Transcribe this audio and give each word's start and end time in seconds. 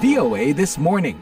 VOA 0.00 0.52
This 0.54 0.78
Morning. 0.78 1.18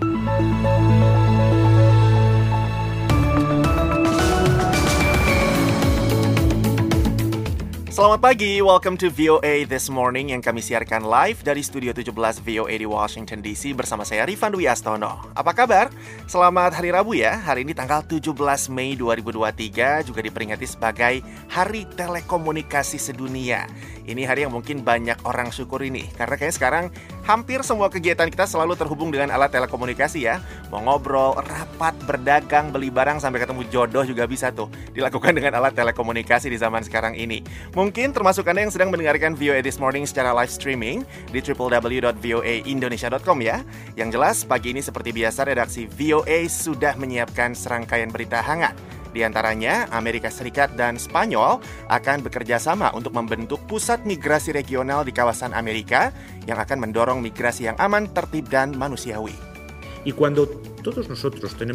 Selamat 7.97 8.21
pagi, 8.21 8.61
welcome 8.61 8.93
to 9.01 9.09
VOA 9.09 9.65
This 9.65 9.89
Morning 9.89 10.37
yang 10.37 10.45
kami 10.45 10.61
siarkan 10.61 11.09
live 11.09 11.41
dari 11.41 11.65
Studio 11.65 11.97
17 11.97 12.13
VOA 12.45 12.77
di 12.77 12.85
Washington 12.85 13.41
DC 13.41 13.73
bersama 13.73 14.05
saya 14.05 14.29
Rifan 14.29 14.53
Dwi 14.53 14.69
Astono. 14.69 15.25
Apa 15.33 15.57
kabar? 15.57 15.89
Selamat 16.29 16.77
Hari 16.77 16.93
Rabu 16.93 17.17
ya, 17.17 17.41
hari 17.41 17.65
ini 17.65 17.73
tanggal 17.73 18.05
17 18.05 18.37
Mei 18.69 19.01
2023 19.01 20.13
juga 20.13 20.21
diperingati 20.21 20.69
sebagai 20.69 21.25
Hari 21.49 21.89
Telekomunikasi 21.97 23.01
Sedunia. 23.01 23.65
Ini 24.05 24.23
hari 24.29 24.45
yang 24.45 24.53
mungkin 24.53 24.85
banyak 24.85 25.25
orang 25.25 25.49
syukuri 25.49 25.89
nih, 25.89 26.07
karena 26.21 26.37
kayak 26.37 26.55
sekarang 26.55 26.85
hampir 27.27 27.65
semua 27.67 27.91
kegiatan 27.91 28.31
kita 28.31 28.47
selalu 28.47 28.79
terhubung 28.79 29.11
dengan 29.11 29.35
alat 29.35 29.51
telekomunikasi 29.51 30.31
ya. 30.31 30.39
Mau 30.71 30.79
ngobrol, 30.79 31.35
rapat, 31.43 31.97
berdagang, 32.07 32.71
beli 32.71 32.93
barang, 32.93 33.19
sampai 33.19 33.43
ketemu 33.43 33.67
jodoh 33.67 34.07
juga 34.07 34.29
bisa 34.31 34.55
tuh 34.55 34.71
dilakukan 34.95 35.35
dengan 35.35 35.59
alat 35.59 35.75
telekomunikasi 35.75 36.47
di 36.53 36.61
zaman 36.61 36.87
sekarang 36.87 37.19
ini. 37.19 37.43
Mungkin 37.87 38.11
termasuk 38.11 38.51
Anda 38.51 38.67
yang 38.67 38.75
sedang 38.75 38.91
mendengarkan 38.91 39.39
VOA 39.39 39.63
This 39.63 39.79
Morning 39.79 40.11
secara 40.11 40.35
live 40.35 40.51
streaming 40.51 41.07
di 41.31 41.39
www.voaindonesia.com 41.39 43.39
ya. 43.39 43.63
Yang 43.95 44.19
jelas, 44.19 44.37
pagi 44.43 44.75
ini 44.75 44.83
seperti 44.83 45.15
biasa 45.15 45.47
redaksi 45.47 45.87
VOA 45.87 46.51
sudah 46.51 46.99
menyiapkan 46.99 47.55
serangkaian 47.55 48.11
berita 48.11 48.43
hangat 48.43 48.75
di 49.15 49.23
antaranya, 49.23 49.87
Amerika 49.95 50.35
Serikat 50.35 50.75
dan 50.75 50.99
Spanyol 50.99 51.63
akan 51.87 52.27
bekerja 52.27 52.59
sama 52.59 52.91
untuk 52.91 53.15
membentuk 53.15 53.63
pusat 53.71 54.03
migrasi 54.03 54.51
regional 54.51 55.07
di 55.07 55.15
kawasan 55.15 55.55
Amerika 55.55 56.11
yang 56.51 56.59
akan 56.59 56.91
mendorong 56.91 57.23
migrasi 57.23 57.71
yang 57.71 57.79
aman, 57.79 58.11
tertib, 58.11 58.51
dan 58.51 58.75
manusiawi. 58.75 59.46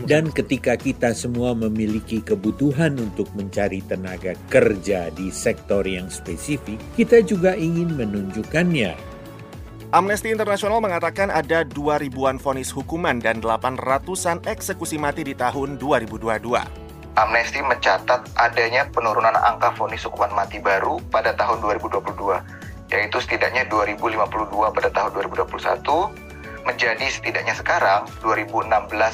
Dan 0.07 0.31
ketika 0.31 0.79
kita 0.79 1.11
semua 1.11 1.51
memiliki 1.51 2.23
kebutuhan 2.23 2.95
untuk 2.95 3.27
mencari 3.35 3.83
tenaga 3.83 4.39
kerja 4.47 5.11
di 5.11 5.27
sektor 5.27 5.83
yang 5.83 6.07
spesifik, 6.07 6.79
kita 6.95 7.19
juga 7.19 7.59
ingin 7.59 7.91
menunjukkannya. 7.99 8.95
Amnesty 9.91 10.31
International 10.31 10.79
mengatakan 10.79 11.27
ada 11.27 11.67
2 11.67 11.99
ribuan 11.99 12.39
vonis 12.39 12.71
hukuman 12.71 13.19
dan 13.19 13.43
800-an 13.43 14.47
eksekusi 14.47 14.95
mati 14.95 15.27
di 15.27 15.35
tahun 15.35 15.75
2022. 15.75 16.39
Amnesty 17.19 17.59
mencatat 17.59 18.23
adanya 18.39 18.87
penurunan 18.87 19.35
angka 19.35 19.75
vonis 19.75 20.07
hukuman 20.07 20.31
mati 20.31 20.63
baru 20.63 21.03
pada 21.11 21.35
tahun 21.35 21.59
2022, 21.59 22.07
yaitu 22.87 23.19
setidaknya 23.19 23.67
2052 23.67 24.71
pada 24.71 24.87
tahun 24.95 25.11
2021, 25.19 26.30
menjadi 26.64 27.09
setidaknya 27.09 27.58
sekarang 27.58 28.06
2016 28.22 28.70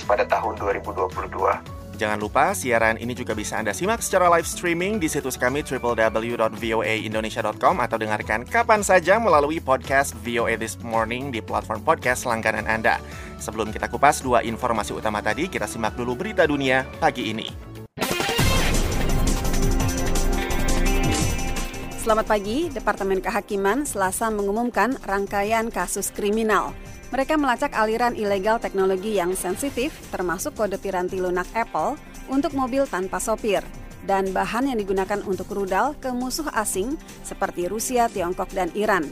pada 0.07 0.23
tahun 0.27 0.53
2022. 0.59 1.77
Jangan 1.97 2.21
lupa 2.21 2.53
siaran 2.53 3.01
ini 3.01 3.17
juga 3.17 3.33
bisa 3.33 3.57
Anda 3.57 3.73
simak 3.73 4.05
secara 4.05 4.29
live 4.29 4.45
streaming 4.45 5.01
di 5.01 5.09
situs 5.09 5.33
kami 5.33 5.65
www.voaindonesia.com 5.65 7.81
atau 7.81 7.97
dengarkan 7.97 8.45
kapan 8.45 8.85
saja 8.85 9.17
melalui 9.17 9.57
podcast 9.57 10.13
VOA 10.21 10.61
This 10.61 10.77
Morning 10.85 11.33
di 11.33 11.41
platform 11.41 11.81
podcast 11.81 12.29
langganan 12.29 12.69
Anda. 12.69 13.01
Sebelum 13.41 13.73
kita 13.73 13.89
kupas 13.89 14.21
dua 14.21 14.45
informasi 14.45 14.93
utama 14.93 15.25
tadi, 15.25 15.49
kita 15.49 15.65
simak 15.65 15.97
dulu 15.97 16.13
berita 16.13 16.45
dunia 16.45 16.85
pagi 17.01 17.33
ini. 17.33 17.76
Selamat 22.07 22.39
pagi, 22.39 22.71
Departemen 22.71 23.19
Kehakiman 23.19 23.83
selasa 23.83 24.31
mengumumkan 24.31 24.95
rangkaian 25.03 25.67
kasus 25.67 26.07
kriminal. 26.15 26.71
Mereka 27.11 27.35
melacak 27.35 27.75
aliran 27.75 28.15
ilegal 28.15 28.63
teknologi 28.63 29.19
yang 29.19 29.35
sensitif, 29.35 29.91
termasuk 30.07 30.55
kode 30.55 30.79
piranti 30.79 31.19
lunak 31.19 31.51
Apple 31.51 31.99
untuk 32.31 32.55
mobil 32.55 32.87
tanpa 32.87 33.19
sopir, 33.19 33.59
dan 34.07 34.31
bahan 34.31 34.71
yang 34.71 34.79
digunakan 34.79 35.19
untuk 35.27 35.51
rudal 35.51 35.99
ke 35.99 36.07
musuh 36.15 36.47
asing 36.55 36.95
seperti 37.27 37.67
Rusia, 37.67 38.07
Tiongkok, 38.07 38.55
dan 38.55 38.71
Iran. 38.71 39.03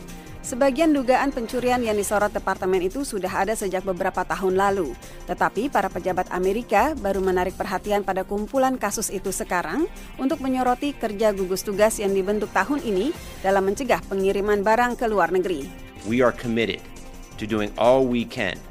Sebagian 0.45 0.93
dugaan 0.93 1.33
pencurian 1.33 1.81
yang 1.81 1.97
disorot 1.97 2.29
departemen 2.29 2.77
itu 2.85 3.01
sudah 3.01 3.33
ada 3.33 3.57
sejak 3.57 3.81
beberapa 3.81 4.21
tahun 4.21 4.53
lalu. 4.53 4.93
Tetapi 5.25 5.73
para 5.73 5.89
pejabat 5.89 6.29
Amerika 6.29 6.93
baru 6.93 7.17
menarik 7.17 7.57
perhatian 7.57 8.05
pada 8.05 8.21
kumpulan 8.21 8.77
kasus 8.77 9.09
itu 9.09 9.33
sekarang 9.33 9.89
untuk 10.21 10.45
menyoroti 10.45 10.93
kerja 10.93 11.33
gugus 11.33 11.65
tugas 11.65 11.97
yang 11.97 12.13
dibentuk 12.13 12.53
tahun 12.53 12.77
ini 12.85 13.09
dalam 13.41 13.65
mencegah 13.65 14.05
pengiriman 14.05 14.61
barang 14.61 15.01
ke 15.01 15.09
luar 15.09 15.33
negeri. 15.33 15.65
We 16.05 16.21
are 16.21 16.29
committed 16.29 16.85
to 17.41 17.49
doing 17.49 17.73
all 17.81 18.05
we 18.05 18.21
can 18.21 18.61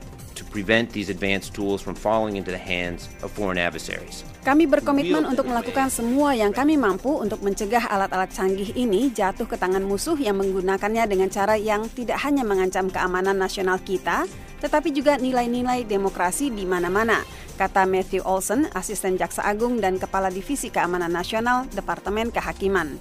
prevent 0.54 0.94
these 0.94 1.10
advanced 1.10 1.50
tools 1.50 1.82
from 1.82 1.98
falling 1.98 2.38
into 2.38 2.54
the 2.54 2.62
hands 2.62 3.10
of 3.26 3.34
foreign 3.34 3.58
adversaries. 3.58 4.22
Kami 4.46 4.70
berkomitmen 4.70 5.26
untuk 5.26 5.50
melakukan 5.50 5.90
semua 5.90 6.38
yang 6.38 6.54
kami 6.54 6.78
mampu 6.78 7.10
untuk 7.10 7.42
mencegah 7.42 7.90
alat-alat 7.90 8.30
canggih 8.30 8.70
ini 8.78 9.10
jatuh 9.10 9.50
ke 9.50 9.58
tangan 9.58 9.82
musuh 9.82 10.14
yang 10.14 10.38
menggunakannya 10.38 11.10
dengan 11.10 11.26
cara 11.26 11.58
yang 11.58 11.90
tidak 11.90 12.22
hanya 12.22 12.46
mengancam 12.46 12.86
keamanan 12.86 13.34
nasional 13.34 13.82
kita, 13.82 14.30
tetapi 14.62 14.94
juga 14.94 15.18
nilai-nilai 15.18 15.82
demokrasi 15.82 16.54
di 16.54 16.62
mana-mana, 16.62 17.26
kata 17.58 17.82
Matthew 17.82 18.22
Olson, 18.22 18.70
asisten 18.78 19.18
jaksa 19.18 19.42
agung 19.42 19.82
dan 19.82 19.98
kepala 19.98 20.30
divisi 20.30 20.70
keamanan 20.70 21.10
nasional 21.10 21.66
Departemen 21.74 22.30
Kehakiman. 22.30 22.94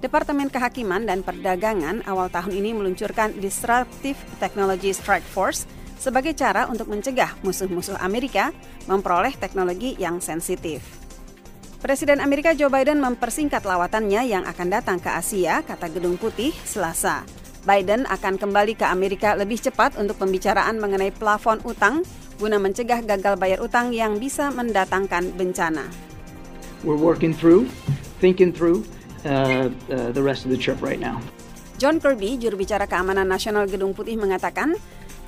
Departemen 0.00 0.48
Kehakiman 0.48 1.04
dan 1.04 1.20
Perdagangan 1.20 2.08
awal 2.08 2.32
tahun 2.32 2.56
ini 2.56 2.72
meluncurkan 2.72 3.36
Disruptive 3.36 4.16
Technology 4.40 4.96
Strike 4.96 5.26
Force 5.28 5.68
sebagai 6.00 6.32
cara 6.32 6.64
untuk 6.72 6.88
mencegah 6.88 7.36
musuh-musuh 7.44 8.00
Amerika 8.00 8.56
memperoleh 8.88 9.36
teknologi 9.36 10.00
yang 10.00 10.24
sensitif. 10.24 10.80
Presiden 11.84 12.24
Amerika 12.24 12.56
Joe 12.56 12.72
Biden 12.72 13.00
mempersingkat 13.00 13.64
lawatannya 13.64 14.24
yang 14.24 14.44
akan 14.48 14.68
datang 14.72 14.96
ke 15.00 15.12
Asia, 15.12 15.60
kata 15.60 15.92
Gedung 15.92 16.16
Putih, 16.16 16.52
Selasa. 16.64 17.24
Biden 17.64 18.08
akan 18.08 18.40
kembali 18.40 18.72
ke 18.76 18.88
Amerika 18.88 19.36
lebih 19.36 19.60
cepat 19.60 20.00
untuk 20.00 20.16
pembicaraan 20.16 20.80
mengenai 20.80 21.12
plafon 21.12 21.60
utang 21.68 22.00
guna 22.40 22.56
mencegah 22.56 23.04
gagal 23.04 23.36
bayar 23.36 23.60
utang 23.60 23.92
yang 23.92 24.16
bisa 24.16 24.48
mendatangkan 24.48 25.36
bencana. 25.36 25.84
We're 26.80 26.96
working 26.96 27.36
through, 27.36 27.68
thinking 28.24 28.56
through 28.56 28.88
uh, 29.28 29.68
uh, 29.92 30.08
the 30.16 30.24
rest 30.24 30.48
of 30.48 30.52
the 30.52 30.56
trip 30.56 30.80
right 30.80 30.96
now. 30.96 31.20
John 31.76 32.00
Kirby, 32.00 32.36
juru 32.40 32.60
bicara 32.60 32.84
keamanan 32.88 33.28
nasional 33.28 33.64
Gedung 33.68 33.92
Putih 33.96 34.16
mengatakan, 34.16 34.76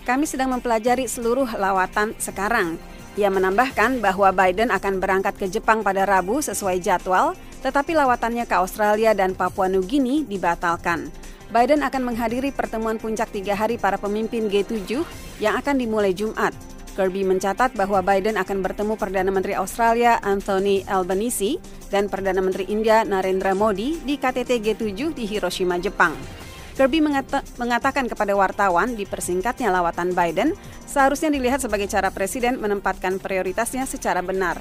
kami 0.02 0.26
sedang 0.26 0.50
mempelajari 0.54 1.06
seluruh 1.06 1.46
lawatan 1.54 2.14
sekarang. 2.18 2.78
Ia 3.14 3.28
menambahkan 3.28 4.00
bahwa 4.00 4.32
Biden 4.32 4.72
akan 4.72 4.96
berangkat 4.96 5.36
ke 5.36 5.46
Jepang 5.46 5.84
pada 5.84 6.08
Rabu 6.08 6.40
sesuai 6.40 6.80
jadwal, 6.80 7.36
tetapi 7.60 7.92
lawatannya 7.92 8.48
ke 8.48 8.56
Australia 8.56 9.12
dan 9.12 9.36
Papua 9.36 9.68
Nugini 9.68 10.24
dibatalkan. 10.24 11.12
Biden 11.52 11.84
akan 11.84 12.08
menghadiri 12.08 12.48
pertemuan 12.56 12.96
puncak 12.96 13.28
tiga 13.28 13.52
hari 13.52 13.76
para 13.76 14.00
pemimpin 14.00 14.48
G7 14.48 15.04
yang 15.44 15.60
akan 15.60 15.76
dimulai 15.76 16.16
Jumat. 16.16 16.56
Kirby 16.92 17.24
mencatat 17.24 17.72
bahwa 17.76 18.00
Biden 18.04 18.36
akan 18.36 18.64
bertemu 18.64 18.96
Perdana 18.96 19.28
Menteri 19.32 19.56
Australia 19.56 20.20
Anthony 20.20 20.84
Albanese 20.88 21.60
dan 21.88 22.08
Perdana 22.08 22.40
Menteri 22.40 22.68
India 22.68 23.04
Narendra 23.04 23.56
Modi 23.56 24.00
di 24.00 24.16
KTT 24.16 24.60
G7 24.60 25.16
di 25.16 25.24
Hiroshima, 25.28 25.80
Jepang. 25.80 26.41
Kirby 26.72 27.04
mengata 27.04 27.44
mengatakan 27.60 28.08
kepada 28.08 28.32
wartawan 28.32 28.96
di 28.96 29.04
persingkatnya 29.04 29.68
lawatan 29.68 30.16
Biden 30.16 30.56
seharusnya 30.88 31.28
dilihat 31.28 31.60
sebagai 31.60 31.84
cara 31.84 32.08
presiden 32.08 32.56
menempatkan 32.60 33.20
prioritasnya 33.20 33.84
secara 33.84 34.24
benar. 34.24 34.60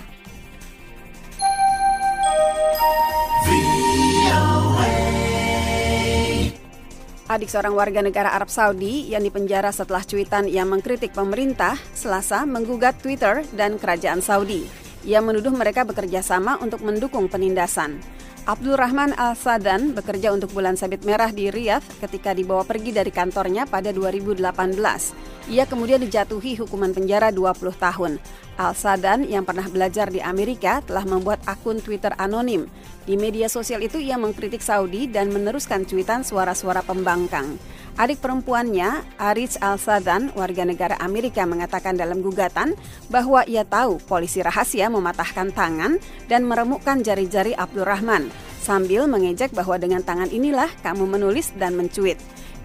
Adik 7.31 7.47
seorang 7.47 7.71
warga 7.71 8.03
negara 8.03 8.35
Arab 8.35 8.51
Saudi 8.51 9.07
yang 9.07 9.23
dipenjara 9.23 9.71
setelah 9.71 10.03
cuitan 10.03 10.51
yang 10.51 10.67
mengkritik 10.67 11.15
pemerintah, 11.15 11.79
Selasa 11.95 12.43
menggugat 12.43 12.99
Twitter 12.99 13.47
dan 13.55 13.79
kerajaan 13.79 14.19
Saudi. 14.19 14.67
Ia 15.07 15.23
menuduh 15.23 15.55
mereka 15.55 15.87
bekerja 15.87 16.19
sama 16.19 16.59
untuk 16.59 16.83
mendukung 16.83 17.31
penindasan. 17.31 18.03
Abdul 18.41 18.73
Rahman 18.73 19.13
Al-Sadan 19.13 19.93
bekerja 19.93 20.33
untuk 20.33 20.49
Bulan 20.57 20.73
Sabit 20.73 21.05
Merah 21.05 21.29
di 21.29 21.53
Riyadh 21.53 21.85
ketika 22.01 22.33
dibawa 22.33 22.65
pergi 22.65 22.89
dari 22.89 23.13
kantornya 23.13 23.69
pada 23.69 23.93
2018. 23.93 25.53
Ia 25.53 25.69
kemudian 25.69 26.01
dijatuhi 26.01 26.57
hukuman 26.57 26.89
penjara 26.89 27.29
20 27.29 27.69
tahun. 27.77 28.17
Al-Sadan 28.59 29.27
yang 29.27 29.47
pernah 29.47 29.67
belajar 29.67 30.11
di 30.11 30.19
Amerika 30.19 30.83
telah 30.83 31.07
membuat 31.07 31.39
akun 31.47 31.79
Twitter 31.79 32.11
anonim. 32.19 32.67
Di 33.07 33.17
media 33.17 33.49
sosial 33.49 33.81
itu 33.81 33.97
ia 33.97 34.19
mengkritik 34.19 34.61
Saudi 34.61 35.09
dan 35.09 35.33
meneruskan 35.33 35.87
cuitan 35.87 36.21
suara-suara 36.21 36.85
pembangkang. 36.85 37.57
Adik 37.99 38.23
perempuannya, 38.23 39.03
Arich 39.19 39.59
Al-Sadan, 39.59 40.31
warga 40.31 40.63
negara 40.63 40.95
Amerika 41.03 41.43
mengatakan 41.43 41.99
dalam 41.99 42.23
gugatan 42.23 42.77
bahwa 43.11 43.43
ia 43.43 43.67
tahu 43.67 43.99
polisi 44.07 44.39
rahasia 44.39 44.87
mematahkan 44.87 45.51
tangan 45.51 45.99
dan 46.31 46.47
meremukkan 46.47 47.03
jari-jari 47.03 47.51
Abdul 47.51 47.83
Rahman, 47.83 48.31
sambil 48.63 49.11
mengejek 49.11 49.51
bahwa 49.51 49.75
dengan 49.75 50.05
tangan 50.07 50.31
inilah 50.31 50.71
kamu 50.79 51.03
menulis 51.03 51.51
dan 51.59 51.75
mencuit. 51.75 52.15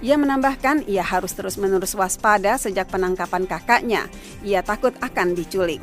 Ia 0.04 0.20
menambahkan 0.20 0.84
ia 0.84 1.00
harus 1.00 1.32
terus-menerus 1.32 1.96
waspada 1.96 2.60
sejak 2.60 2.93
penangkapan 2.93 3.48
kakaknya. 3.48 4.08
Ia 4.44 4.60
takut 4.60 4.93
akan 5.00 5.32
diculik. 5.32 5.81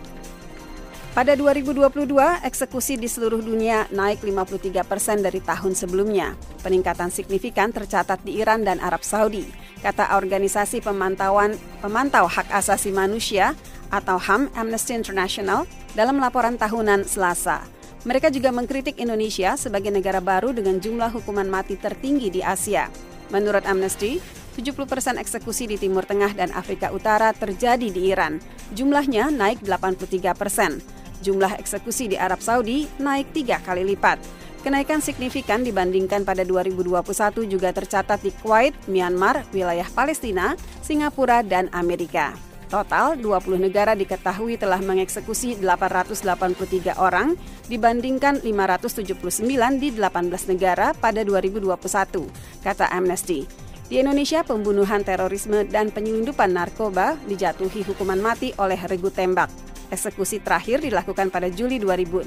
Pada 1.13 1.38
2022, 1.38 2.10
eksekusi 2.42 2.98
di 2.98 3.06
seluruh 3.06 3.38
dunia 3.38 3.86
naik 3.94 4.25
53 4.25 4.81
persen 4.81 5.21
dari 5.21 5.45
tahun 5.45 5.77
sebelumnya. 5.77 6.33
Peningkatan 6.65 7.13
signifikan 7.13 7.69
tercatat 7.69 8.25
di 8.25 8.42
Iran 8.42 8.65
dan 8.65 8.81
Arab 8.81 9.06
Saudi, 9.06 9.45
kata 9.86 10.18
organisasi 10.18 10.81
pemantauan 10.81 11.54
pemantau 11.86 12.25
hak 12.25 12.50
asasi 12.50 12.89
manusia 12.89 13.54
atau 13.94 14.18
HAM 14.18 14.50
Amnesty 14.57 14.98
International 14.98 15.69
dalam 15.94 16.18
laporan 16.18 16.57
tahunan 16.57 17.06
Selasa. 17.06 17.62
Mereka 18.09 18.33
juga 18.33 18.50
mengkritik 18.50 18.98
Indonesia 18.98 19.54
sebagai 19.54 19.94
negara 19.94 20.18
baru 20.18 20.50
dengan 20.50 20.81
jumlah 20.81 21.13
hukuman 21.13 21.45
mati 21.45 21.77
tertinggi 21.77 22.33
di 22.33 22.42
Asia. 22.42 22.89
Menurut 23.33 23.65
Amnesty, 23.65 24.21
70% 24.53 25.18
eksekusi 25.18 25.65
di 25.65 25.81
Timur 25.81 26.06
Tengah 26.06 26.38
dan 26.38 26.53
Afrika 26.53 26.94
Utara 26.94 27.33
terjadi 27.33 27.89
di 27.89 28.13
Iran. 28.13 28.38
Jumlahnya 28.77 29.33
naik 29.33 29.65
83 29.65 30.38
persen. 30.38 30.77
Jumlah 31.25 31.57
eksekusi 31.57 32.13
di 32.13 32.18
Arab 32.19 32.45
Saudi 32.45 32.85
naik 33.01 33.33
tiga 33.33 33.57
kali 33.65 33.81
lipat. 33.81 34.21
Kenaikan 34.62 35.03
signifikan 35.03 35.65
dibandingkan 35.65 36.24
pada 36.24 36.45
2021 36.47 37.44
juga 37.50 37.75
tercatat 37.75 38.21
di 38.24 38.31
Kuwait, 38.39 38.71
Myanmar, 38.88 39.44
wilayah 39.51 39.89
Palestina, 39.91 40.56
Singapura, 40.80 41.44
dan 41.44 41.68
Amerika. 41.75 42.53
Total, 42.71 43.15
20 43.19 43.60
negara 43.60 43.94
diketahui 43.94 44.56
telah 44.57 44.80
mengeksekusi 44.80 45.60
883 45.62 46.95
orang 46.98 47.36
dibandingkan 47.68 48.42
579 48.42 49.45
di 49.80 49.89
18 49.94 50.51
negara 50.51 50.92
pada 50.98 51.21
2021, 51.21 52.27
kata 52.63 52.86
Amnesty. 52.89 53.45
Di 53.92 54.01
Indonesia, 54.01 54.42
pembunuhan 54.42 55.06
terorisme 55.06 55.68
dan 55.69 55.92
penyelundupan 55.94 56.50
narkoba 56.50 57.19
dijatuhi 57.30 57.86
hukuman 57.86 58.18
mati 58.18 58.56
oleh 58.57 58.80
regu 58.89 59.13
tembak. 59.13 59.51
Eksekusi 59.94 60.42
terakhir 60.42 60.81
dilakukan 60.81 61.30
pada 61.30 61.54
Juli 61.54 61.77
2016 61.77 62.25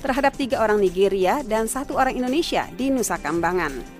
terhadap 0.00 0.32
tiga 0.32 0.64
orang 0.64 0.80
Nigeria 0.80 1.44
dan 1.44 1.68
satu 1.68 2.00
orang 2.00 2.16
Indonesia 2.16 2.64
di 2.72 2.88
Nusa 2.88 3.20
Kambangan. 3.20 3.99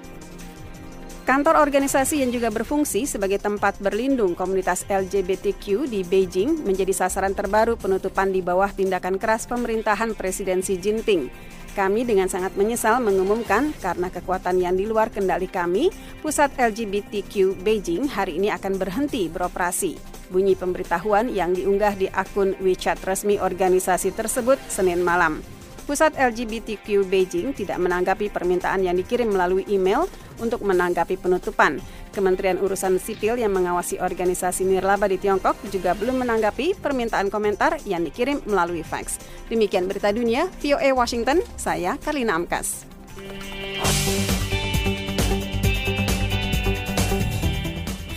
Kantor 1.31 1.63
organisasi 1.63 2.27
yang 2.27 2.35
juga 2.35 2.51
berfungsi 2.51 3.07
sebagai 3.07 3.39
tempat 3.39 3.79
berlindung 3.79 4.35
komunitas 4.35 4.83
LGBTQ 4.91 5.87
di 5.87 6.03
Beijing 6.03 6.67
menjadi 6.67 6.91
sasaran 6.91 7.39
terbaru 7.39 7.79
penutupan 7.79 8.35
di 8.35 8.43
bawah 8.43 8.67
tindakan 8.67 9.15
keras 9.15 9.47
pemerintahan 9.47 10.19
Presiden 10.19 10.59
Xi 10.59 10.83
Jinping. 10.83 11.31
Kami 11.79 12.03
dengan 12.03 12.27
sangat 12.27 12.59
menyesal 12.59 12.99
mengumumkan 12.99 13.71
karena 13.79 14.11
kekuatan 14.11 14.59
yang 14.59 14.75
di 14.75 14.91
luar 14.91 15.15
kendali 15.15 15.47
kami, 15.47 15.95
pusat 16.19 16.51
LGBTQ 16.59 17.63
Beijing 17.63 18.11
hari 18.11 18.43
ini 18.43 18.51
akan 18.51 18.75
berhenti 18.75 19.31
beroperasi. 19.31 20.03
Bunyi 20.35 20.59
pemberitahuan 20.59 21.31
yang 21.31 21.55
diunggah 21.55 21.95
di 21.95 22.11
akun 22.11 22.59
WeChat 22.59 23.07
resmi 23.07 23.39
organisasi 23.39 24.19
tersebut 24.19 24.59
Senin 24.67 24.99
malam. 25.07 25.60
Pusat 25.91 26.23
LGBTQ 26.23 27.03
Beijing 27.03 27.51
tidak 27.51 27.83
menanggapi 27.83 28.31
permintaan 28.31 28.87
yang 28.87 28.95
dikirim 28.95 29.27
melalui 29.27 29.67
email 29.67 30.07
untuk 30.39 30.63
menanggapi 30.63 31.19
penutupan. 31.19 31.83
Kementerian 32.15 32.63
Urusan 32.63 33.03
Sipil 33.03 33.35
yang 33.43 33.51
mengawasi 33.51 33.99
organisasi 33.99 34.63
nirlaba 34.71 35.11
di 35.11 35.19
Tiongkok 35.19 35.59
juga 35.67 35.99
belum 35.99 36.23
menanggapi 36.23 36.79
permintaan 36.79 37.27
komentar 37.27 37.83
yang 37.91 38.07
dikirim 38.07 38.39
melalui 38.47 38.87
fax. 38.87 39.19
Demikian 39.51 39.91
berita 39.91 40.15
dunia, 40.15 40.47
VOA 40.63 40.95
Washington, 40.95 41.43
saya 41.59 41.99
Karlina 41.99 42.39
Amkas. 42.39 42.87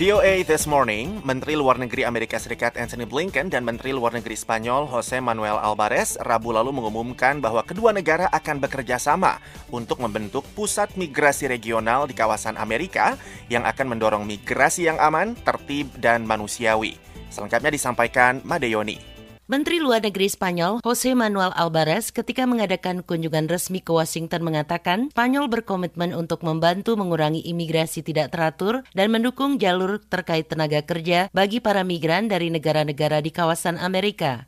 VOA 0.04 0.44
This 0.44 0.68
Morning, 0.68 1.24
Menteri 1.24 1.56
Luar 1.56 1.80
Negeri 1.80 2.04
Amerika 2.04 2.36
Serikat 2.36 2.76
Anthony 2.76 3.08
Blinken 3.08 3.48
dan 3.48 3.64
Menteri 3.64 3.96
Luar 3.96 4.12
Negeri 4.12 4.36
Spanyol 4.36 4.84
Jose 4.92 5.16
Manuel 5.24 5.56
Alvarez 5.56 6.20
Rabu 6.20 6.52
lalu 6.52 6.76
mengumumkan 6.76 7.40
bahwa 7.40 7.64
kedua 7.64 7.96
negara 7.96 8.28
akan 8.36 8.60
bekerja 8.60 9.00
sama 9.00 9.40
untuk 9.72 10.04
membentuk 10.04 10.44
pusat 10.60 10.92
migrasi 11.00 11.48
regional 11.48 12.04
di 12.04 12.12
kawasan 12.20 12.60
Amerika 12.60 13.16
yang 13.48 13.64
akan 13.64 13.96
mendorong 13.96 14.28
migrasi 14.28 14.92
yang 14.92 15.00
aman, 15.00 15.40
tertib, 15.40 15.88
dan 15.96 16.28
manusiawi. 16.28 17.00
Selengkapnya 17.32 17.72
disampaikan 17.72 18.44
Madeyoni. 18.44 19.13
Menteri 19.44 19.84
Luar 19.84 20.00
Negeri 20.00 20.32
Spanyol 20.32 20.80
Jose 20.88 21.12
Manuel 21.20 21.52
Alvarez 21.60 22.16
ketika 22.16 22.48
mengadakan 22.48 23.04
kunjungan 23.04 23.52
resmi 23.52 23.84
ke 23.84 23.92
Washington 23.92 24.40
mengatakan 24.40 25.12
Spanyol 25.12 25.52
berkomitmen 25.52 26.16
untuk 26.16 26.48
membantu 26.48 26.96
mengurangi 26.96 27.44
imigrasi 27.44 28.08
tidak 28.08 28.32
teratur 28.32 28.88
dan 28.96 29.12
mendukung 29.12 29.60
jalur 29.60 30.00
terkait 30.00 30.48
tenaga 30.48 30.80
kerja 30.88 31.28
bagi 31.36 31.60
para 31.60 31.84
migran 31.84 32.32
dari 32.32 32.48
negara-negara 32.56 33.20
di 33.20 33.36
kawasan 33.36 33.76
Amerika. 33.84 34.48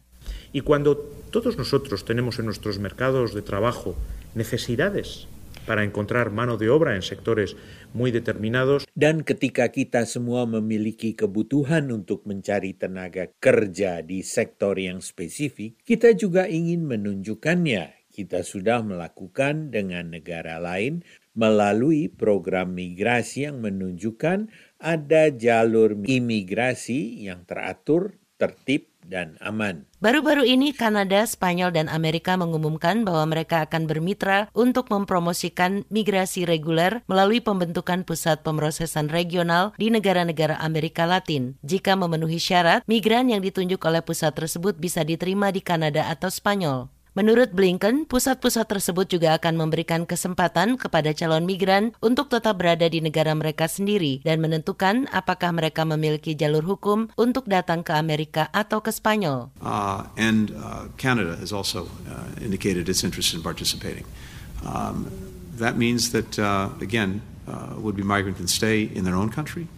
Y 0.55 0.63
cuando 0.63 0.95
todos 1.27 1.59
nosotros 1.59 2.07
tenemos 2.07 2.39
en 2.39 2.47
nuestros 2.47 2.79
mercados 2.79 3.35
de 3.35 3.43
trabajo 3.43 3.99
necesidades 4.31 5.27
para 5.65 5.83
encontrar 5.83 6.29
mano 6.31 6.55
de 6.55 6.69
obra 6.69 6.95
en 6.95 7.01
sectores 7.01 7.57
muy 7.91 8.13
determinados. 8.13 8.85
Dan 8.95 9.25
ketika 9.25 9.73
kita 9.73 10.05
semua 10.05 10.45
memiliki 10.45 11.17
kebutuhan 11.17 11.91
untuk 11.91 12.23
mencari 12.23 12.77
tenaga 12.77 13.27
kerja 13.43 13.99
di 14.05 14.21
sektor 14.21 14.77
yang 14.79 15.03
spesifik, 15.03 15.81
kita 15.83 16.15
juga 16.15 16.47
ingin 16.47 16.85
menunjukkannya. 16.87 18.07
Kita 18.15 18.47
sudah 18.47 18.79
melakukan 18.79 19.75
dengan 19.75 20.15
negara 20.15 20.55
lain 20.55 21.03
melalui 21.35 22.07
program 22.07 22.71
migrasi 22.71 23.43
yang 23.43 23.59
menunjukkan 23.59 24.47
ada 24.79 25.35
jalur 25.35 25.99
imigrasi 25.99 27.27
yang 27.27 27.43
teratur, 27.43 28.15
tertib, 28.39 28.94
dan 29.05 29.37
aman. 29.41 29.85
Baru-baru 30.01 30.45
ini 30.45 30.69
Kanada, 30.73 31.25
Spanyol, 31.25 31.73
dan 31.73 31.87
Amerika 31.89 32.37
mengumumkan 32.37 33.05
bahwa 33.05 33.25
mereka 33.33 33.65
akan 33.65 33.89
bermitra 33.89 34.53
untuk 34.53 34.89
mempromosikan 34.93 35.85
migrasi 35.89 36.45
reguler 36.45 37.01
melalui 37.09 37.41
pembentukan 37.41 38.05
pusat 38.05 38.45
pemrosesan 38.45 39.09
regional 39.09 39.73
di 39.81 39.89
negara-negara 39.89 40.61
Amerika 40.61 41.09
Latin. 41.09 41.57
Jika 41.65 41.97
memenuhi 41.97 42.37
syarat, 42.37 42.85
migran 42.85 43.33
yang 43.33 43.41
ditunjuk 43.41 43.81
oleh 43.81 44.05
pusat 44.05 44.37
tersebut 44.37 44.77
bisa 44.77 45.01
diterima 45.01 45.49
di 45.49 45.61
Kanada 45.61 46.05
atau 46.09 46.29
Spanyol. 46.29 46.94
Menurut 47.15 47.55
Blinken, 47.55 48.03
pusat-pusat 48.03 48.67
tersebut 48.67 49.07
juga 49.07 49.39
akan 49.39 49.55
memberikan 49.55 50.03
kesempatan 50.03 50.75
kepada 50.75 51.15
calon 51.15 51.47
migran 51.47 51.95
untuk 52.03 52.27
tetap 52.27 52.59
berada 52.59 52.91
di 52.91 52.99
negara 52.99 53.31
mereka 53.31 53.71
sendiri 53.71 54.19
dan 54.19 54.43
menentukan 54.43 55.07
apakah 55.15 55.55
mereka 55.55 55.87
memiliki 55.87 56.35
jalur 56.35 56.67
hukum 56.67 57.07
untuk 57.15 57.47
datang 57.47 57.87
ke 57.87 57.95
Amerika 57.95 58.51
atau 58.51 58.83
ke 58.83 58.91
Spanyol. 58.91 59.47
Uh, 59.63 60.03
and 60.19 60.51
uh, 60.59 60.91
Canada 60.99 61.39
has 61.39 61.55
also 61.55 61.87
uh, 62.11 62.35
indicated 62.43 62.91
its 62.91 62.99
interest 62.99 63.31
in 63.31 63.39
participating. 63.39 64.03
Um, 64.67 65.07
that 65.55 65.79
means 65.79 66.11
that, 66.11 66.35
uh, 66.35 66.67
again, 66.83 67.23
uh, 67.47 67.79
would-be 67.79 68.03
migrants 68.03 68.43
can 68.43 68.51
stay 68.51 68.91
in 68.91 69.07
their 69.07 69.15
own 69.15 69.31
country, 69.31 69.71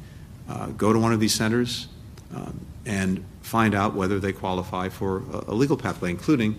uh, 0.50 0.74
go 0.74 0.90
to 0.90 0.98
one 0.98 1.14
of 1.14 1.22
these 1.22 1.38
centers, 1.38 1.86
um, 2.34 2.66
and 2.90 3.22
find 3.46 3.78
out 3.78 3.94
whether 3.94 4.18
they 4.18 4.34
qualify 4.34 4.90
for 4.90 5.22
a 5.46 5.54
legal 5.54 5.78
pathway, 5.78 6.10
including 6.10 6.58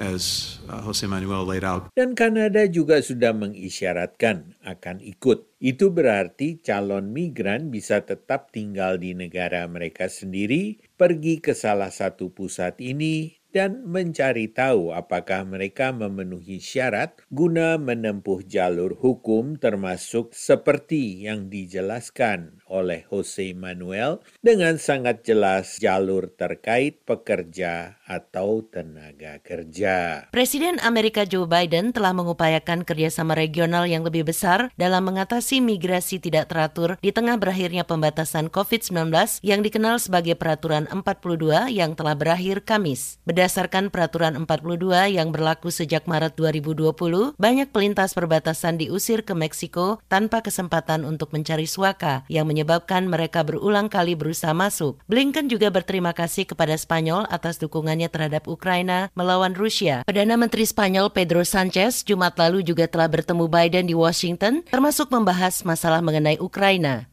as 0.00 0.56
uh, 0.68 0.80
Jose 0.84 1.04
Manuel 1.04 1.44
laid 1.44 1.66
out. 1.66 1.92
Dan 1.92 2.16
Kanada 2.16 2.64
juga 2.68 3.00
sudah 3.02 3.36
mengisyaratkan 3.36 4.56
akan 4.64 5.02
ikut. 5.04 5.50
Itu 5.62 5.92
berarti 5.94 6.58
calon 6.64 7.12
migran 7.12 7.70
bisa 7.70 8.02
tetap 8.02 8.50
tinggal 8.50 8.98
di 8.98 9.14
negara 9.14 9.64
mereka 9.68 10.08
sendiri, 10.10 10.80
pergi 10.96 11.38
ke 11.38 11.52
salah 11.54 11.92
satu 11.92 12.34
pusat 12.34 12.80
ini, 12.82 13.42
dan 13.52 13.84
mencari 13.84 14.48
tahu 14.48 14.96
apakah 14.96 15.44
mereka 15.44 15.92
memenuhi 15.92 16.58
syarat 16.58 17.20
guna 17.28 17.76
menempuh 17.76 18.40
jalur 18.48 18.96
hukum 18.96 19.60
termasuk 19.60 20.32
seperti 20.32 21.28
yang 21.28 21.52
dijelaskan 21.52 22.61
oleh 22.72 23.04
Jose 23.12 23.52
Manuel 23.52 24.24
dengan 24.40 24.80
sangat 24.80 25.28
jelas 25.28 25.76
jalur 25.76 26.32
terkait 26.32 27.04
pekerja 27.04 28.00
atau 28.08 28.64
tenaga 28.64 29.40
kerja. 29.44 30.28
Presiden 30.32 30.80
Amerika 30.80 31.28
Joe 31.28 31.44
Biden 31.44 31.92
telah 31.92 32.16
mengupayakan 32.16 32.88
kerjasama 32.88 33.36
regional 33.36 33.84
yang 33.84 34.04
lebih 34.04 34.24
besar 34.24 34.72
dalam 34.80 35.04
mengatasi 35.04 35.60
migrasi 35.60 36.16
tidak 36.20 36.48
teratur 36.48 36.96
di 37.00 37.12
tengah 37.12 37.36
berakhirnya 37.36 37.84
pembatasan 37.84 38.48
COVID-19 38.48 39.12
yang 39.44 39.60
dikenal 39.60 40.00
sebagai 40.00 40.34
Peraturan 40.36 40.88
42 40.88 41.72
yang 41.72 41.92
telah 41.92 42.16
berakhir 42.16 42.64
Kamis. 42.64 43.20
Berdasarkan 43.28 43.92
Peraturan 43.92 44.36
42 44.40 45.12
yang 45.12 45.28
berlaku 45.30 45.68
sejak 45.68 46.08
Maret 46.08 46.36
2020, 46.36 47.36
banyak 47.36 47.68
pelintas 47.68 48.16
perbatasan 48.16 48.80
diusir 48.80 49.24
ke 49.24 49.36
Meksiko 49.36 50.00
tanpa 50.08 50.40
kesempatan 50.40 51.04
untuk 51.04 51.32
mencari 51.36 51.68
suaka 51.68 52.24
yang 52.28 52.48
menyebabkan 52.48 52.61
mereka 53.06 53.44
berulang 53.44 53.92
kali 53.92 54.16
berusaha 54.16 54.56
masuk. 54.56 54.98
Blinken 55.06 55.52
juga 55.52 55.68
berterima 55.68 56.16
kasih 56.16 56.48
kepada 56.48 56.74
Spanyol 56.74 57.28
atas 57.28 57.60
dukungannya 57.60 58.08
terhadap 58.08 58.48
Ukraina 58.48 59.12
melawan 59.12 59.52
Rusia. 59.52 60.02
Perdana 60.08 60.40
Menteri 60.40 60.64
Spanyol 60.64 61.12
Pedro 61.12 61.44
Sanchez 61.44 62.02
Jumat 62.02 62.34
lalu 62.40 62.64
juga 62.64 62.88
telah 62.88 63.06
bertemu 63.06 63.44
Biden 63.46 63.86
di 63.86 63.94
Washington, 63.94 64.64
termasuk 64.72 65.12
membahas 65.12 65.60
masalah 65.62 66.00
mengenai 66.00 66.40
Ukraina. 66.40 67.11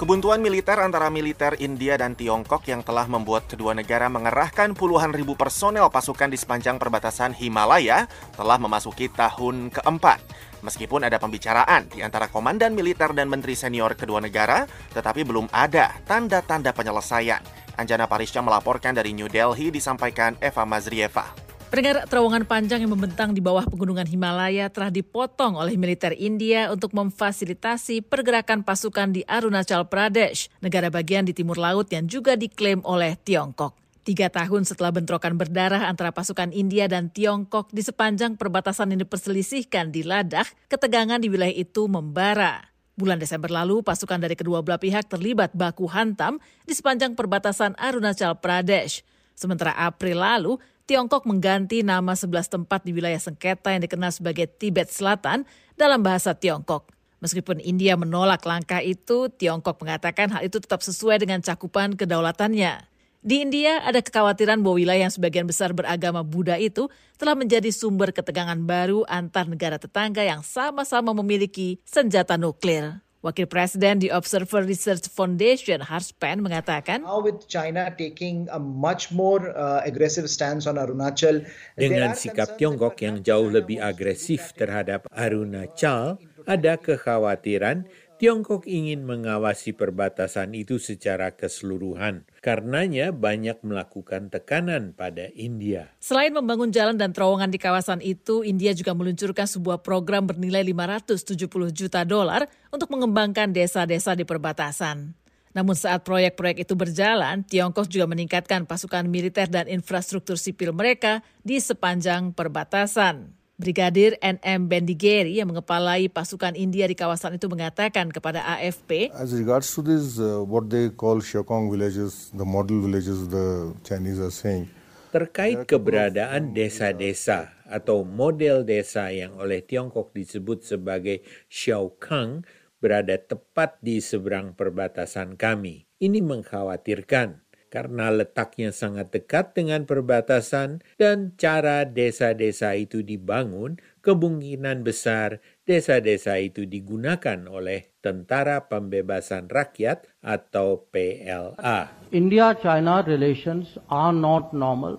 Kebuntuan 0.00 0.40
militer 0.40 0.80
antara 0.80 1.12
militer 1.12 1.60
India 1.60 1.92
dan 2.00 2.16
Tiongkok 2.16 2.64
yang 2.64 2.80
telah 2.80 3.04
membuat 3.04 3.44
kedua 3.52 3.76
negara 3.76 4.08
mengerahkan 4.08 4.72
puluhan 4.72 5.12
ribu 5.12 5.36
personel 5.36 5.92
pasukan 5.92 6.32
di 6.32 6.40
sepanjang 6.40 6.80
perbatasan 6.80 7.36
Himalaya 7.36 8.08
telah 8.32 8.56
memasuki 8.56 9.12
tahun 9.12 9.68
keempat. 9.68 10.24
Meskipun 10.64 11.04
ada 11.04 11.20
pembicaraan 11.20 11.84
di 11.92 12.00
antara 12.00 12.32
komandan 12.32 12.72
militer 12.72 13.12
dan 13.12 13.28
menteri 13.28 13.52
senior 13.52 13.92
kedua 13.92 14.24
negara, 14.24 14.64
tetapi 14.96 15.20
belum 15.20 15.52
ada 15.52 15.92
tanda-tanda 16.08 16.72
penyelesaian. 16.72 17.44
Anjana 17.76 18.08
Parisya 18.08 18.40
melaporkan 18.40 18.96
dari 18.96 19.12
New 19.12 19.28
Delhi 19.28 19.68
disampaikan 19.68 20.32
Eva 20.40 20.64
Mazrieva. 20.64 21.49
Pendengar 21.70 22.02
terowongan 22.10 22.50
panjang 22.50 22.82
yang 22.82 22.90
membentang 22.90 23.30
di 23.30 23.38
bawah 23.38 23.62
pegunungan 23.62 24.02
Himalaya 24.02 24.66
telah 24.66 24.90
dipotong 24.90 25.54
oleh 25.54 25.78
militer 25.78 26.10
India 26.18 26.66
untuk 26.66 26.90
memfasilitasi 26.90 28.02
pergerakan 28.10 28.66
pasukan 28.66 29.14
di 29.14 29.22
Arunachal 29.22 29.86
Pradesh, 29.86 30.50
negara 30.58 30.90
bagian 30.90 31.22
di 31.22 31.30
timur 31.30 31.54
laut 31.62 31.86
yang 31.94 32.10
juga 32.10 32.34
diklaim 32.34 32.82
oleh 32.82 33.14
Tiongkok. 33.22 33.78
Tiga 34.02 34.26
tahun 34.26 34.66
setelah 34.66 34.90
bentrokan 34.90 35.38
berdarah 35.38 35.86
antara 35.86 36.10
pasukan 36.10 36.50
India 36.50 36.90
dan 36.90 37.06
Tiongkok 37.06 37.70
di 37.70 37.86
sepanjang 37.86 38.34
perbatasan 38.34 38.90
yang 38.90 39.06
diperselisihkan 39.06 39.94
di 39.94 40.02
Ladakh, 40.02 40.50
ketegangan 40.66 41.22
di 41.22 41.30
wilayah 41.30 41.54
itu 41.54 41.86
membara. 41.86 42.66
Bulan 42.98 43.22
Desember 43.22 43.46
lalu, 43.46 43.86
pasukan 43.86 44.18
dari 44.18 44.34
kedua 44.34 44.66
belah 44.66 44.82
pihak 44.82 45.06
terlibat 45.06 45.54
baku 45.54 45.86
hantam 45.86 46.42
di 46.66 46.74
sepanjang 46.74 47.14
perbatasan 47.14 47.78
Arunachal 47.78 48.42
Pradesh. 48.42 49.06
Sementara 49.38 49.72
April 49.72 50.18
lalu, 50.20 50.58
Tiongkok 50.90 51.22
mengganti 51.22 51.86
nama 51.86 52.18
11 52.18 52.50
tempat 52.50 52.82
di 52.82 52.90
wilayah 52.90 53.22
sengketa 53.22 53.70
yang 53.70 53.78
dikenal 53.78 54.10
sebagai 54.10 54.50
Tibet 54.50 54.90
Selatan 54.90 55.46
dalam 55.78 56.02
bahasa 56.02 56.34
Tiongkok. 56.34 56.90
Meskipun 57.22 57.62
India 57.62 57.94
menolak 57.94 58.42
langkah 58.42 58.82
itu, 58.82 59.30
Tiongkok 59.30 59.78
mengatakan 59.78 60.34
hal 60.34 60.42
itu 60.42 60.58
tetap 60.58 60.82
sesuai 60.82 61.22
dengan 61.22 61.38
cakupan 61.46 61.94
kedaulatannya. 61.94 62.90
Di 63.22 63.36
India, 63.38 63.78
ada 63.86 64.02
kekhawatiran 64.02 64.58
bahwa 64.66 64.82
wilayah 64.82 65.06
yang 65.06 65.14
sebagian 65.14 65.46
besar 65.46 65.70
beragama 65.70 66.26
Buddha 66.26 66.58
itu 66.58 66.90
telah 67.22 67.38
menjadi 67.38 67.70
sumber 67.70 68.10
ketegangan 68.10 68.58
baru 68.58 69.06
antar 69.06 69.46
negara 69.46 69.78
tetangga 69.78 70.26
yang 70.26 70.42
sama-sama 70.42 71.14
memiliki 71.14 71.78
senjata 71.86 72.34
nuklir. 72.34 72.98
Wakil 73.20 73.44
Presiden 73.44 74.00
di 74.00 74.08
Observer 74.08 74.64
Research 74.64 75.04
Foundation, 75.12 75.84
Harspen, 75.84 76.40
mengatakan, 76.40 77.04
Now 77.04 77.20
with 77.20 77.44
China 77.52 77.92
taking 77.92 78.48
a 78.48 78.56
much 78.56 79.12
more 79.12 79.52
uh, 79.52 79.84
aggressive 79.84 80.24
stance 80.32 80.64
on 80.64 80.80
Arunachal, 80.80 81.44
dengan 81.76 82.16
sikap 82.16 82.56
Tiongkok 82.56 82.96
yang 83.04 83.20
jauh 83.20 83.52
lebih 83.52 83.76
agresif 83.76 84.56
terhadap 84.56 85.04
Arunachal, 85.12 86.16
ada 86.48 86.80
kekhawatiran 86.80 87.84
Tiongkok 88.16 88.64
ingin 88.64 89.04
mengawasi 89.04 89.76
perbatasan 89.76 90.56
itu 90.56 90.80
secara 90.80 91.32
keseluruhan. 91.36 92.24
Karenanya 92.40 93.12
banyak 93.12 93.60
melakukan 93.60 94.32
tekanan 94.32 94.96
pada 94.96 95.28
India. 95.36 95.92
Selain 96.00 96.32
membangun 96.32 96.72
jalan 96.72 96.96
dan 96.96 97.12
terowongan 97.12 97.52
di 97.52 97.60
kawasan 97.60 98.00
itu, 98.00 98.40
India 98.40 98.72
juga 98.72 98.96
meluncurkan 98.96 99.44
sebuah 99.44 99.84
program 99.84 100.24
bernilai 100.24 100.64
570 100.64 101.36
juta 101.68 102.00
dolar 102.08 102.48
untuk 102.72 102.88
mengembangkan 102.96 103.52
desa-desa 103.52 104.16
di 104.16 104.24
perbatasan. 104.24 105.12
Namun 105.52 105.76
saat 105.76 106.00
proyek-proyek 106.00 106.64
itu 106.64 106.72
berjalan, 106.72 107.44
Tiongkok 107.44 107.90
juga 107.92 108.08
meningkatkan 108.08 108.64
pasukan 108.64 109.04
militer 109.04 109.44
dan 109.44 109.68
infrastruktur 109.68 110.40
sipil 110.40 110.72
mereka 110.72 111.20
di 111.44 111.60
sepanjang 111.60 112.32
perbatasan. 112.32 113.39
Brigadir 113.60 114.16
NM 114.24 114.72
Bendigeri 114.72 115.36
yang 115.36 115.52
mengepalai 115.52 116.08
pasukan 116.08 116.56
India 116.56 116.88
di 116.88 116.96
kawasan 116.96 117.36
itu 117.36 117.44
mengatakan 117.44 118.08
kepada 118.08 118.40
AFP, 118.56 119.12
As 119.12 119.36
regards 119.36 119.68
to 119.76 119.84
these 119.84 120.16
uh, 120.16 120.40
what 120.40 120.72
they 120.72 120.88
call 120.88 121.20
Shokong 121.20 121.68
villages, 121.68 122.32
the 122.32 122.48
model 122.48 122.80
villages 122.80 123.28
the 123.28 123.76
Chinese 123.84 124.16
are 124.16 124.32
saying, 124.32 124.72
terkait 125.12 125.68
keberadaan 125.68 126.56
desa-desa 126.56 127.52
atau 127.68 128.00
model 128.00 128.64
desa 128.64 129.12
yang 129.12 129.36
oleh 129.36 129.60
Tiongkok 129.60 130.16
disebut 130.16 130.64
sebagai 130.64 131.20
Xiaokang 131.52 132.48
berada 132.80 133.20
tepat 133.20 133.76
di 133.84 134.00
seberang 134.00 134.56
perbatasan 134.56 135.36
kami. 135.36 135.84
Ini 136.00 136.24
mengkhawatirkan 136.24 137.49
karena 137.70 138.10
letaknya 138.10 138.74
sangat 138.74 139.14
dekat 139.14 139.54
dengan 139.54 139.86
perbatasan 139.86 140.82
dan 140.98 141.38
cara 141.38 141.86
desa-desa 141.86 142.74
itu 142.74 143.06
dibangun, 143.06 143.78
kemungkinan 144.02 144.82
besar 144.82 145.38
desa-desa 145.62 146.36
itu 146.42 146.66
digunakan 146.66 147.46
oleh 147.46 147.94
Tentara 148.02 148.66
Pembebasan 148.66 149.46
Rakyat 149.46 150.10
atau 150.20 150.90
PLA. 150.90 152.10
India-China 152.10 153.06
relations 153.06 153.78
are 153.86 154.10
not 154.10 154.50
normal 154.50 154.98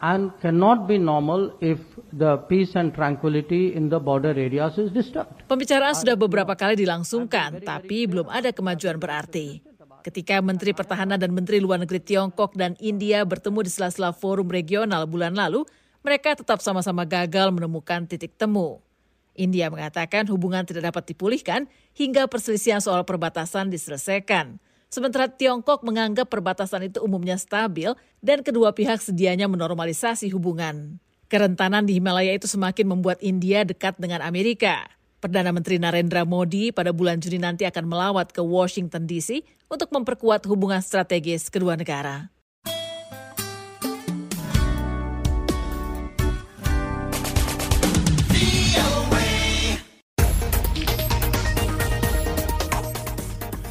and 0.00 0.32
cannot 0.44 0.84
be 0.84 1.00
normal 1.00 1.52
if 1.64 1.80
the 2.12 2.36
peace 2.48 2.76
and 2.76 2.92
tranquility 2.92 3.72
in 3.72 3.88
the 3.88 4.00
border 4.00 4.36
areas 4.36 4.76
is 4.76 4.92
disturbed. 4.92 5.44
Pembicaraan 5.48 5.96
sudah 5.96 6.16
beberapa 6.16 6.52
kali 6.52 6.76
dilangsungkan, 6.76 7.64
tapi 7.64 8.04
belum 8.04 8.28
ada 8.28 8.52
kemajuan 8.52 9.00
berarti. 9.00 9.73
Ketika 10.04 10.44
Menteri 10.44 10.76
Pertahanan 10.76 11.16
dan 11.16 11.32
Menteri 11.32 11.64
Luar 11.64 11.80
Negeri 11.80 11.96
Tiongkok 11.96 12.52
dan 12.52 12.76
India 12.76 13.24
bertemu 13.24 13.64
di 13.64 13.72
sela-sela 13.72 14.12
forum 14.12 14.52
regional 14.52 15.08
bulan 15.08 15.32
lalu, 15.32 15.64
mereka 16.04 16.36
tetap 16.36 16.60
sama-sama 16.60 17.08
gagal 17.08 17.48
menemukan 17.48 18.04
titik 18.04 18.36
temu. 18.36 18.84
India 19.32 19.72
mengatakan 19.72 20.28
hubungan 20.28 20.68
tidak 20.68 20.92
dapat 20.92 21.08
dipulihkan 21.08 21.64
hingga 21.96 22.28
perselisihan 22.28 22.84
soal 22.84 23.00
perbatasan 23.08 23.72
diselesaikan. 23.72 24.60
Sementara 24.92 25.26
Tiongkok 25.26 25.80
menganggap 25.80 26.28
perbatasan 26.28 26.92
itu 26.92 27.00
umumnya 27.00 27.40
stabil 27.40 27.96
dan 28.20 28.44
kedua 28.44 28.76
pihak 28.76 29.00
sedianya 29.00 29.48
menormalisasi 29.48 30.28
hubungan. 30.36 31.00
Kerentanan 31.32 31.88
di 31.88 31.96
Himalaya 31.96 32.36
itu 32.36 32.44
semakin 32.44 32.92
membuat 32.92 33.24
India 33.24 33.64
dekat 33.64 33.96
dengan 33.96 34.20
Amerika. 34.20 34.84
Perdana 35.24 35.56
Menteri 35.56 35.80
Narendra 35.80 36.28
Modi 36.28 36.68
pada 36.68 36.92
bulan 36.92 37.16
Juni 37.16 37.40
nanti 37.40 37.64
akan 37.64 37.88
melawat 37.88 38.36
ke 38.36 38.44
Washington 38.44 39.08
DC 39.08 39.40
untuk 39.72 39.88
memperkuat 39.88 40.44
hubungan 40.44 40.84
strategis 40.84 41.48
kedua 41.48 41.80
negara. 41.80 42.28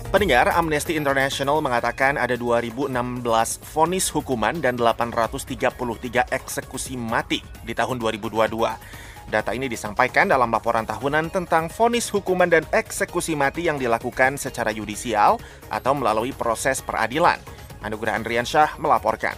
Pendengar, 0.09 0.49
Amnesty 0.57 0.97
International 0.97 1.61
mengatakan 1.61 2.17
ada 2.17 2.33
2016 2.33 2.89
vonis 3.61 4.09
hukuman 4.09 4.57
dan 4.57 4.73
833 4.73 6.33
eksekusi 6.33 6.97
mati 6.97 7.45
di 7.61 7.77
tahun 7.77 8.01
2022. 8.01 9.12
Data 9.29 9.55
ini 9.55 9.71
disampaikan 9.71 10.27
dalam 10.27 10.51
laporan 10.51 10.83
tahunan 10.83 11.31
tentang 11.31 11.71
vonis 11.71 12.11
hukuman 12.11 12.47
dan 12.47 12.63
eksekusi 12.73 13.33
mati 13.33 13.65
yang 13.67 13.79
dilakukan 13.79 14.35
secara 14.35 14.69
yudisial 14.69 15.39
atau 15.71 15.93
melalui 15.95 16.35
proses 16.35 16.83
peradilan. 16.83 17.39
Anugerah 17.83 18.19
Andriansyah 18.19 18.79
melaporkan. 18.79 19.35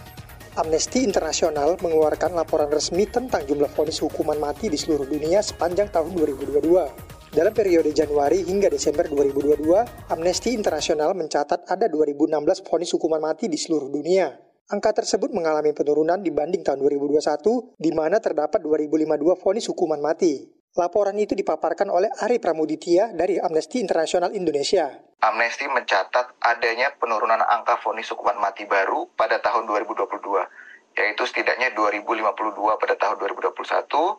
Amnesty 0.56 1.04
International 1.04 1.76
mengeluarkan 1.76 2.32
laporan 2.32 2.72
resmi 2.72 3.04
tentang 3.04 3.44
jumlah 3.44 3.68
vonis 3.76 4.00
hukuman 4.00 4.40
mati 4.40 4.72
di 4.72 4.80
seluruh 4.80 5.04
dunia 5.04 5.44
sepanjang 5.44 5.92
tahun 5.92 6.16
2022. 6.16 7.36
Dalam 7.36 7.52
periode 7.52 7.92
Januari 7.92 8.40
hingga 8.40 8.72
Desember 8.72 9.04
2022, 9.04 10.08
Amnesty 10.08 10.56
International 10.56 11.12
mencatat 11.12 11.68
ada 11.68 11.84
2016 11.92 12.64
vonis 12.64 12.90
hukuman 12.96 13.20
mati 13.20 13.52
di 13.52 13.60
seluruh 13.60 13.92
dunia. 13.92 14.45
Angka 14.66 14.98
tersebut 14.98 15.30
mengalami 15.30 15.70
penurunan 15.70 16.18
dibanding 16.18 16.66
tahun 16.66 16.82
2021, 16.82 17.78
di 17.78 17.94
mana 17.94 18.18
terdapat 18.18 18.58
2052 18.58 19.38
vonis 19.38 19.70
hukuman 19.70 20.02
mati. 20.02 20.42
Laporan 20.74 21.14
itu 21.22 21.38
dipaparkan 21.38 21.86
oleh 21.86 22.10
Ari 22.10 22.42
Pramuditya 22.42 23.14
dari 23.14 23.38
Amnesty 23.38 23.78
International 23.78 24.34
Indonesia. 24.34 24.90
Amnesty 25.22 25.70
mencatat 25.70 26.42
adanya 26.42 26.90
penurunan 26.98 27.38
angka 27.46 27.78
vonis 27.78 28.10
hukuman 28.10 28.42
mati 28.42 28.66
baru 28.66 29.06
pada 29.14 29.38
tahun 29.38 29.70
2022, 29.70 30.98
yaitu 30.98 31.22
setidaknya 31.30 31.70
2052 31.70 32.26
pada 32.82 32.94
tahun 32.98 33.22
2021, 33.22 34.18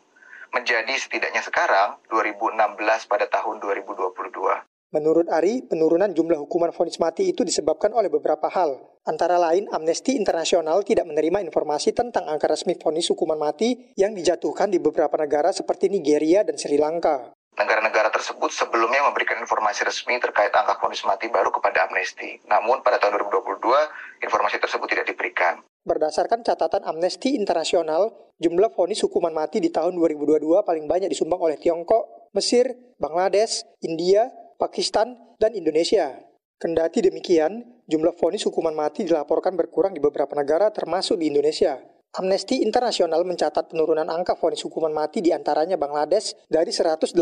menjadi 0.56 0.94
setidaknya 0.96 1.44
sekarang 1.44 2.00
2016 2.08 2.56
pada 3.04 3.28
tahun 3.28 3.60
2022. 3.60 4.67
Menurut 4.88 5.28
Ari, 5.28 5.68
penurunan 5.68 6.08
jumlah 6.16 6.40
hukuman 6.48 6.72
vonis 6.72 6.96
mati 6.96 7.28
itu 7.28 7.44
disebabkan 7.44 7.92
oleh 7.92 8.08
beberapa 8.08 8.48
hal. 8.48 8.80
Antara 9.04 9.36
lain, 9.36 9.68
Amnesty 9.68 10.16
International 10.16 10.80
tidak 10.80 11.04
menerima 11.04 11.44
informasi 11.44 11.92
tentang 11.92 12.24
angka 12.24 12.48
resmi 12.48 12.72
vonis 12.72 13.12
hukuman 13.12 13.36
mati 13.36 13.92
yang 14.00 14.16
dijatuhkan 14.16 14.72
di 14.72 14.80
beberapa 14.80 15.12
negara 15.20 15.52
seperti 15.52 15.92
Nigeria 15.92 16.40
dan 16.40 16.56
Sri 16.56 16.80
Lanka. 16.80 17.36
Negara-negara 17.60 18.08
tersebut 18.08 18.48
sebelumnya 18.48 19.04
memberikan 19.04 19.36
informasi 19.36 19.84
resmi 19.84 20.16
terkait 20.24 20.56
angka 20.56 20.80
vonis 20.80 21.04
mati 21.04 21.28
baru 21.28 21.52
kepada 21.52 21.84
Amnesty. 21.84 22.40
Namun 22.48 22.80
pada 22.80 22.96
tahun 22.96 23.20
2022, 23.20 24.24
informasi 24.24 24.56
tersebut 24.56 24.88
tidak 24.88 25.04
diberikan. 25.04 25.60
Berdasarkan 25.84 26.40
catatan 26.40 26.88
Amnesty 26.88 27.36
International, 27.36 28.08
jumlah 28.40 28.72
vonis 28.72 29.04
hukuman 29.04 29.36
mati 29.36 29.60
di 29.60 29.68
tahun 29.68 30.00
2022 30.00 30.64
paling 30.64 30.88
banyak 30.88 31.12
disumbang 31.12 31.44
oleh 31.44 31.60
Tiongkok, 31.60 32.32
Mesir, 32.32 32.72
Bangladesh, 32.96 33.68
India, 33.84 34.32
Pakistan, 34.58 35.14
dan 35.38 35.54
Indonesia. 35.54 36.18
Kendati 36.58 36.98
demikian, 36.98 37.62
jumlah 37.86 38.10
vonis 38.18 38.42
hukuman 38.42 38.74
mati 38.74 39.06
dilaporkan 39.06 39.54
berkurang 39.54 39.94
di 39.94 40.02
beberapa 40.02 40.34
negara 40.34 40.74
termasuk 40.74 41.22
di 41.22 41.30
Indonesia. 41.30 41.78
Amnesty 42.18 42.66
International 42.66 43.22
mencatat 43.22 43.70
penurunan 43.70 44.10
angka 44.10 44.34
vonis 44.34 44.66
hukuman 44.66 44.90
mati 44.90 45.22
di 45.22 45.30
antaranya 45.30 45.78
Bangladesh 45.78 46.34
dari 46.50 46.74
181 46.74 47.14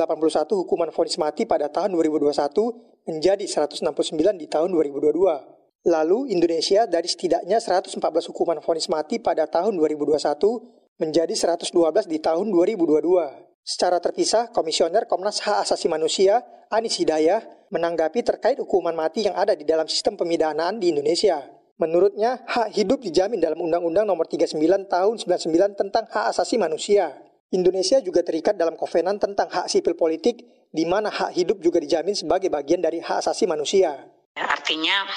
hukuman 0.57 0.89
vonis 0.89 1.21
mati 1.21 1.45
pada 1.45 1.69
tahun 1.69 1.93
2021 1.93 3.05
menjadi 3.05 3.45
169 3.45 4.41
di 4.41 4.49
tahun 4.49 4.73
2022. 4.73 5.93
Lalu 5.93 6.33
Indonesia 6.33 6.89
dari 6.89 7.07
setidaknya 7.07 7.61
114 7.61 8.01
hukuman 8.33 8.65
vonis 8.65 8.89
mati 8.89 9.21
pada 9.21 9.45
tahun 9.45 9.77
2021 9.77 11.05
menjadi 11.05 11.35
112 11.37 12.09
di 12.09 12.17
tahun 12.17 12.49
2022. 12.49 13.56
Secara 13.67 13.99
terpisah, 13.99 14.55
Komisioner 14.55 15.11
Komnas 15.11 15.43
Hak 15.43 15.67
Asasi 15.67 15.91
Manusia, 15.91 16.39
Anis 16.71 17.03
Hidayah, 17.03 17.43
menanggapi 17.75 18.23
terkait 18.23 18.55
hukuman 18.63 18.95
mati 18.95 19.27
yang 19.27 19.35
ada 19.35 19.59
di 19.59 19.67
dalam 19.67 19.91
sistem 19.91 20.15
pemidanaan 20.15 20.79
di 20.79 20.95
Indonesia. 20.95 21.43
Menurutnya, 21.83 22.47
hak 22.47 22.71
hidup 22.79 23.03
dijamin 23.03 23.43
dalam 23.43 23.59
Undang-Undang 23.59 24.07
Nomor 24.07 24.31
39 24.31 24.87
Tahun 24.87 25.15
99 25.19 25.75
tentang 25.83 26.07
Hak 26.07 26.31
Asasi 26.31 26.63
Manusia. 26.63 27.11
Indonesia 27.51 27.99
juga 27.99 28.23
terikat 28.23 28.55
dalam 28.55 28.79
kovenan 28.79 29.19
tentang 29.19 29.51
hak 29.51 29.67
sipil 29.67 29.99
politik, 29.99 30.47
di 30.71 30.87
mana 30.87 31.11
hak 31.11 31.35
hidup 31.35 31.59
juga 31.59 31.83
dijamin 31.83 32.15
sebagai 32.15 32.51
bagian 32.51 32.83
dari 32.83 32.99
hak 32.99 33.23
asasi 33.23 33.47
manusia. 33.47 33.95
Artinya 34.37 35.09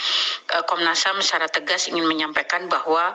eh, 0.55 0.63
Komnas 0.63 1.03
HAM 1.03 1.19
secara 1.19 1.51
tegas 1.51 1.91
ingin 1.91 2.07
menyampaikan 2.07 2.71
bahwa 2.71 3.11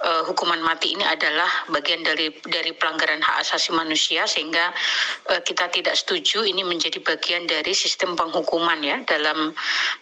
uh, 0.00 0.22
hukuman 0.26 0.60
mati 0.64 0.96
ini 0.96 1.04
adalah 1.04 1.48
bagian 1.68 2.00
dari 2.00 2.32
dari 2.40 2.72
pelanggaran 2.72 3.20
hak 3.20 3.44
asasi 3.44 3.70
manusia 3.76 4.24
sehingga 4.24 4.72
uh, 5.28 5.40
kita 5.44 5.68
tidak 5.68 5.94
setuju 5.94 6.48
ini 6.48 6.64
menjadi 6.64 6.98
bagian 7.04 7.44
dari 7.44 7.76
sistem 7.76 8.16
penghukuman 8.16 8.80
ya 8.80 8.96
dalam 9.04 9.52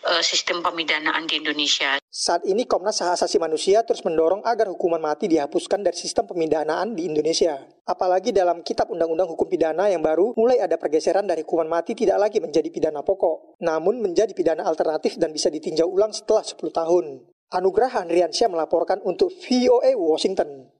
uh, 0.07 0.23
sistem 0.23 0.63
pemidanaan 0.63 1.27
di 1.27 1.43
Indonesia. 1.43 1.99
Saat 2.11 2.43
ini 2.43 2.67
Komnas 2.67 2.99
Hak 2.99 3.19
Asasi 3.19 3.39
Manusia 3.39 3.87
terus 3.87 4.03
mendorong 4.03 4.43
agar 4.43 4.67
hukuman 4.67 4.99
mati 4.99 5.31
dihapuskan 5.31 5.87
dari 5.87 5.95
sistem 5.95 6.27
pemidanaan 6.27 6.99
di 6.99 7.07
Indonesia. 7.07 7.59
Apalagi 7.91 8.31
dalam 8.31 8.63
Kitab 8.63 8.95
Undang-Undang 8.95 9.35
Hukum 9.35 9.51
Pidana 9.51 9.91
yang 9.91 9.99
baru 9.99 10.31
mulai 10.39 10.63
ada 10.63 10.79
pergeseran 10.79 11.27
dari 11.27 11.43
hukuman 11.43 11.67
mati 11.67 11.99
tidak 11.99 12.23
lagi 12.23 12.39
menjadi 12.39 12.71
pidana 12.71 13.03
pokok, 13.03 13.59
namun 13.67 13.99
menjadi 13.99 14.31
pidana 14.31 14.63
alternatif 14.63 15.19
dan 15.19 15.35
bisa 15.35 15.51
ditinjau 15.51 15.91
ulang 15.91 16.15
setelah 16.15 16.47
10 16.47 16.71
tahun. 16.71 17.27
Anugerah 17.51 17.91
Handriansyah 17.99 18.47
melaporkan 18.47 19.03
untuk 19.03 19.35
VOA 19.35 19.99
Washington. 19.99 20.71